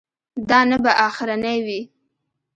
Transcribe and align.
دا 0.49 0.59
نه 0.69 0.77
به 0.83 0.91
اخرنی 1.07 1.57
وي. 1.65 1.81